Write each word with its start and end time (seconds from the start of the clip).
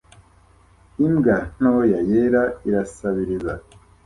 Imbwa 1.07 1.35
ntoya 1.59 1.99
yera 2.09 2.43
irasabiriza 2.67 3.53